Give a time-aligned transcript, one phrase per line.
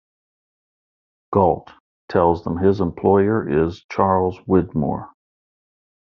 [1.31, 1.69] Gault
[2.09, 5.11] tells them his employer is Charles Widmore.